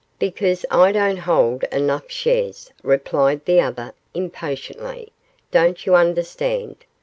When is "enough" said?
1.65-2.09